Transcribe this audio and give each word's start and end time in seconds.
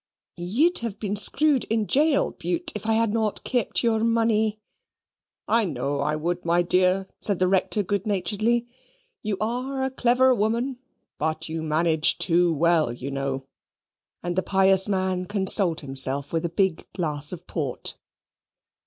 "You'd 0.37 0.79
have 0.79 0.97
been 0.99 1.15
screwed 1.15 1.65
in 1.65 1.85
gaol, 1.85 2.31
Bute, 2.31 2.71
if 2.73 2.87
I 2.87 2.93
had 2.93 3.13
not 3.13 3.43
kept 3.43 3.83
your 3.83 3.99
money." 4.03 4.59
"I 5.47 5.63
know 5.65 5.99
I 5.99 6.15
would, 6.15 6.43
my 6.43 6.63
dear," 6.63 7.07
said 7.21 7.37
the 7.37 7.47
Rector, 7.47 7.83
good 7.83 8.07
naturedly. 8.07 8.65
"You 9.21 9.37
ARE 9.39 9.83
a 9.83 9.91
clever 9.91 10.33
woman, 10.33 10.79
but 11.19 11.49
you 11.49 11.61
manage 11.61 12.17
too 12.17 12.51
well, 12.51 12.91
you 12.91 13.11
know": 13.11 13.45
and 14.23 14.35
the 14.35 14.41
pious 14.41 14.89
man 14.89 15.25
consoled 15.27 15.81
himself 15.81 16.33
with 16.33 16.45
a 16.45 16.49
big 16.49 16.91
glass 16.93 17.31
of 17.31 17.45
port. 17.45 17.95